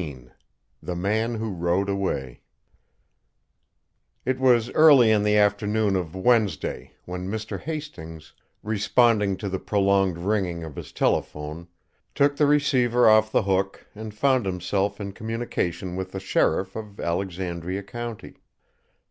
[0.00, 0.30] XVIII
[0.82, 2.40] THE MAN WHO RODE AWAY
[4.24, 7.60] It was early in the afternoon of Wednesday when Mr.
[7.60, 8.32] Hastings,
[8.62, 11.68] responding to the prolonged ringing of his telephone,
[12.14, 16.98] took the receiver off the hook and found himself in communication with the sheriff of
[16.98, 18.36] Alexandria county.